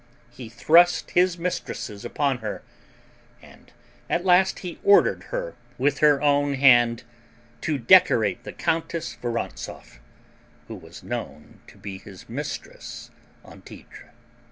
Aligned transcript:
He 0.31 0.49
thrust 0.49 1.11
his 1.11 1.37
mistresses 1.37 2.03
upon 2.03 2.39
her; 2.39 2.63
and 3.39 3.71
at 4.09 4.25
last 4.25 4.57
he 4.65 4.79
ordered 4.83 5.25
her, 5.25 5.53
with 5.77 5.99
her 5.99 6.19
own 6.23 6.55
hand, 6.55 7.03
to 7.61 7.77
decorate 7.77 8.43
the 8.43 8.51
Countess 8.51 9.15
Vorontzoff, 9.21 9.99
who 10.67 10.73
was 10.73 11.03
known 11.03 11.59
to 11.67 11.77
be 11.77 11.99
his 11.99 12.25
maitresse 12.27 13.11
en 13.45 13.61
titre. 13.61 14.09